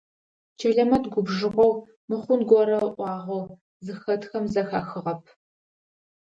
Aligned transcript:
Чэлэмэт 0.59 1.03
губжыгъэу, 1.13 1.73
мыхъун 2.09 2.41
горэ 2.49 2.77
ыӏуагъэу 2.87 3.43
зыхэтхэм 3.85 4.45
зэхахыгъэп. 4.53 5.23